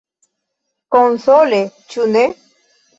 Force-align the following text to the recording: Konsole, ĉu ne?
Konsole, 0.97 1.63
ĉu 1.95 2.11
ne? 2.19 2.29